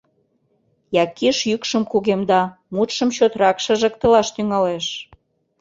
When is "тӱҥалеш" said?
4.35-4.85